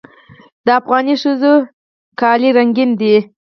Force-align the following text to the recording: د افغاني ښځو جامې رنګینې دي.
د 0.65 0.67
افغاني 0.79 1.15
ښځو 1.23 1.53
جامې 2.19 2.49
رنګینې 2.57 2.95
دي. 3.01 3.15